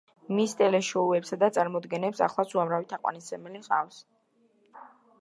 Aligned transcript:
მის 0.37 0.53
ტელეშოუებსა 0.61 1.39
და 1.43 1.51
წარმოდგენებს 1.59 2.23
ახლაც 2.31 2.57
უამრავი 2.59 2.91
თაყვანისმცემელი 2.95 3.65
ჰყავს. 3.69 4.05